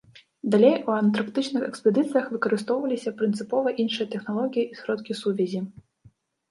Далей 0.53 0.77
у 0.87 0.93
антарктычных 1.01 1.67
экспедыцыях 1.71 2.33
выкарыстоўваліся 2.37 3.15
прынцыпова 3.21 3.75
іншыя 3.85 4.13
тэхналогіі 4.17 4.67
і 4.69 4.73
сродкі 4.83 5.11
сувязі. 5.23 5.59